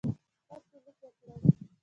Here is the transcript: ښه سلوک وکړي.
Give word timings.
ښه 0.45 0.55
سلوک 0.67 0.97
وکړي. 1.01 1.33